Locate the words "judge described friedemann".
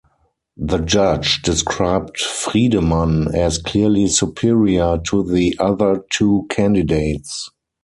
0.79-3.35